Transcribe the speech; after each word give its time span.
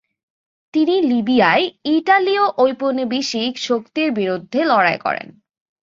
তিনি 0.73 0.95
লিবিয়ায় 1.01 1.65
ইতালীয় 1.89 2.45
ঔপনিবেশিক 2.57 3.53
শক্তির 3.59 4.09
বিরুদ্ধে 4.11 4.59
লড়াই 4.63 4.97
করেন। 4.97 5.27